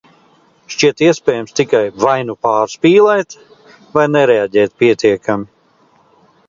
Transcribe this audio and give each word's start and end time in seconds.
Šķiet, 0.75 1.03
iespējams 1.07 1.53
tikai 1.59 1.81
vai 2.05 2.15
nu 2.31 2.37
pārspīlēt, 2.47 3.39
vai 3.99 4.09
nereaģēt 4.17 4.77
pietiekami. 4.85 5.51